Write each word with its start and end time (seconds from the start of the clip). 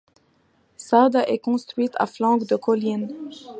Sada 0.77 1.21
est 1.27 1.37
construite 1.37 1.93
à 1.99 2.07
flanc 2.07 2.37
de 2.37 2.55
colline. 2.55 3.13